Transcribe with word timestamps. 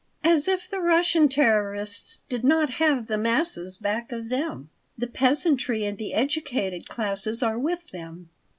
"As 0.23 0.47
if 0.47 0.67
the 0.67 0.79
Russian 0.79 1.29
terrorists 1.29 2.23
did 2.27 2.43
not 2.43 2.71
have 2.71 3.05
the 3.05 3.19
masses 3.19 3.77
back 3.77 4.11
of 4.11 4.29
them! 4.29 4.71
The 4.97 5.05
peasantry 5.05 5.85
and 5.85 5.99
the 5.99 6.15
educated 6.15 6.87
classes 6.89 7.43
are 7.43 7.59
with 7.59 7.87
them." 7.91 8.29